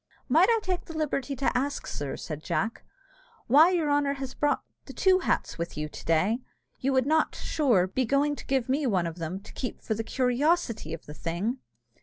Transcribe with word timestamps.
"Might 0.27 0.49
I 0.49 0.57
take 0.63 0.85
the 0.85 0.97
liberty 0.97 1.35
to 1.35 1.55
ask, 1.55 1.85
sir," 1.85 2.17
said 2.17 2.41
Jack, 2.41 2.81
"why 3.45 3.69
your 3.69 3.91
honour 3.91 4.13
has 4.13 4.33
brought 4.33 4.63
the 4.85 4.93
two 4.93 5.19
hats 5.19 5.59
with 5.59 5.77
you 5.77 5.87
to 5.89 6.05
day? 6.05 6.39
You 6.79 6.91
would 6.93 7.05
not, 7.05 7.35
sure, 7.35 7.85
be 7.85 8.03
going 8.05 8.35
to 8.37 8.45
give 8.47 8.67
me 8.67 8.87
one 8.87 9.05
of 9.05 9.17
them, 9.19 9.39
to 9.41 9.53
keep 9.53 9.79
for 9.83 9.93
the 9.93 10.03
curiosity 10.03 10.91
of 10.95 11.05
the 11.05 11.13
thing?" 11.13 11.59